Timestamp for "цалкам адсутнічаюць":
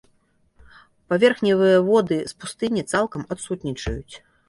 2.91-4.15